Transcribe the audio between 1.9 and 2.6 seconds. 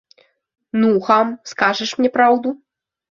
мне праўду?